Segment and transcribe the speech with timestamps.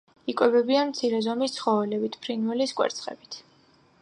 [0.31, 3.43] იკვებებიან მცირე ზომის ცხოველებით, ფრინველის კვერცხებით.